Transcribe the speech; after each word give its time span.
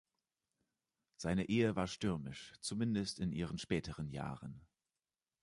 Seine 1.15 1.47
Ehe 1.47 1.75
war 1.75 1.85
stürmisch, 1.85 2.55
zumindest 2.59 3.19
in 3.19 3.31
ihren 3.31 3.59
späteren 3.59 4.09
Jahren. 4.09 4.59